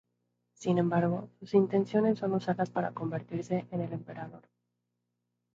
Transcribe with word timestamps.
Sin 0.55 0.79
embargo, 0.79 1.29
sus 1.39 1.53
intenciones 1.53 2.17
son 2.17 2.33
usarlas 2.33 2.71
para 2.71 2.91
convertirse 2.91 3.67
en 3.69 3.81
el 3.81 3.93
emperador. 3.93 4.41